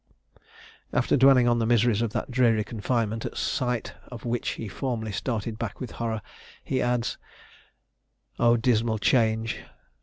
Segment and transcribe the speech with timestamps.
[0.91, 5.11] After dwelling on the miseries of that dreary confinement, at sight of which he formerly
[5.11, 6.23] started back with horror,
[6.63, 7.19] he adds,
[8.39, 9.59] "O dismal change!